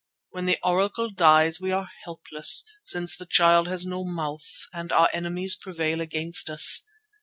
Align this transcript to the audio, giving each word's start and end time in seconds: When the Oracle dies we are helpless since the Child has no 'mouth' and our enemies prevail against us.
When 0.31 0.47
the 0.47 0.57
Oracle 0.63 1.11
dies 1.11 1.61
we 1.61 1.71
are 1.71 1.91
helpless 2.05 2.63
since 2.83 3.15
the 3.15 3.27
Child 3.27 3.67
has 3.67 3.85
no 3.85 4.03
'mouth' 4.03 4.65
and 4.73 4.91
our 4.91 5.09
enemies 5.13 5.55
prevail 5.55 6.01
against 6.01 6.49
us. 6.49 6.87